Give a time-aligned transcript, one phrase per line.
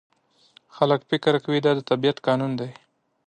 [0.75, 2.71] خلک فکر کوي دا د طبیعت قانون دی.